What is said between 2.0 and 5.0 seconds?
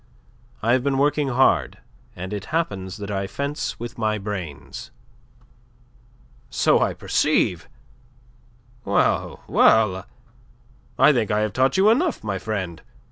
and it happens that I fence with my brains."